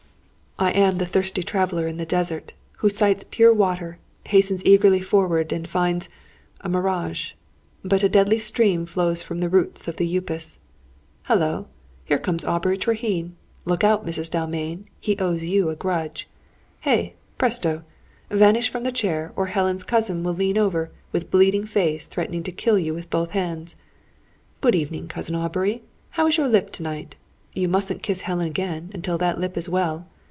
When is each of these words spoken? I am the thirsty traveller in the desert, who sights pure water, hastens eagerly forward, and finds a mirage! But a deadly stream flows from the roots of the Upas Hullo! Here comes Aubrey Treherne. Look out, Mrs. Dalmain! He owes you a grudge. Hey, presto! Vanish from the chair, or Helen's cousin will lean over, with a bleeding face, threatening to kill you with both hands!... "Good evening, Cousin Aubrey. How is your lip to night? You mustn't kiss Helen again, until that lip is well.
I 0.59 0.69
am 0.73 0.99
the 0.99 1.07
thirsty 1.07 1.41
traveller 1.41 1.87
in 1.87 1.97
the 1.97 2.05
desert, 2.05 2.53
who 2.79 2.89
sights 2.89 3.25
pure 3.31 3.51
water, 3.51 3.97
hastens 4.27 4.63
eagerly 4.63 5.01
forward, 5.01 5.51
and 5.51 5.67
finds 5.67 6.07
a 6.59 6.69
mirage! 6.69 7.31
But 7.83 8.03
a 8.03 8.09
deadly 8.09 8.37
stream 8.37 8.85
flows 8.85 9.23
from 9.23 9.39
the 9.39 9.49
roots 9.49 9.87
of 9.87 9.95
the 9.95 10.05
Upas 10.17 10.59
Hullo! 11.23 11.65
Here 12.05 12.19
comes 12.19 12.45
Aubrey 12.45 12.77
Treherne. 12.77 13.31
Look 13.65 13.83
out, 13.83 14.05
Mrs. 14.05 14.29
Dalmain! 14.29 14.85
He 14.99 15.17
owes 15.17 15.43
you 15.43 15.69
a 15.71 15.75
grudge. 15.75 16.27
Hey, 16.81 17.15
presto! 17.39 17.81
Vanish 18.29 18.69
from 18.69 18.83
the 18.83 18.91
chair, 18.91 19.33
or 19.35 19.47
Helen's 19.47 19.83
cousin 19.83 20.21
will 20.21 20.35
lean 20.35 20.59
over, 20.59 20.91
with 21.11 21.23
a 21.23 21.27
bleeding 21.27 21.65
face, 21.65 22.05
threatening 22.05 22.43
to 22.43 22.51
kill 22.51 22.77
you 22.77 22.93
with 22.93 23.09
both 23.09 23.31
hands!... 23.31 23.77
"Good 24.59 24.75
evening, 24.75 25.07
Cousin 25.07 25.33
Aubrey. 25.33 25.81
How 26.11 26.27
is 26.27 26.37
your 26.37 26.47
lip 26.47 26.71
to 26.73 26.83
night? 26.83 27.15
You 27.55 27.67
mustn't 27.67 28.03
kiss 28.03 28.21
Helen 28.21 28.45
again, 28.45 28.91
until 28.93 29.17
that 29.17 29.39
lip 29.39 29.57
is 29.57 29.67
well. 29.67 30.05